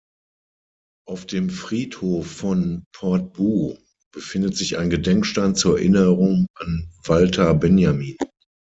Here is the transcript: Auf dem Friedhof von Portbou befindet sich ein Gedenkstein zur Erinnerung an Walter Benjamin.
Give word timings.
Auf 1.07 1.27
dem 1.27 1.51
Friedhof 1.51 2.25
von 2.25 2.85
Portbou 2.91 3.77
befindet 4.11 4.57
sich 4.57 4.79
ein 4.79 4.89
Gedenkstein 4.89 5.53
zur 5.53 5.77
Erinnerung 5.77 6.47
an 6.55 6.89
Walter 7.03 7.53
Benjamin. 7.53 8.17